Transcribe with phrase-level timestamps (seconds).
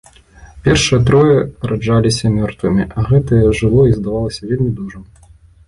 [0.67, 1.35] Першыя трое
[1.73, 5.09] раджаліся мёртвымі, а гэтае жыло і здавалася вельмі дужым.